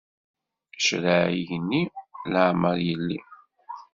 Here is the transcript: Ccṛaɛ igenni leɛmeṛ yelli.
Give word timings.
Ccṛaɛ 0.75 1.25
igenni 1.39 1.81
leɛmeṛ 2.31 2.75
yelli. 2.85 3.17